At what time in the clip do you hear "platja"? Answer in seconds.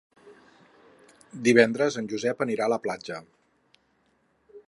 2.87-3.23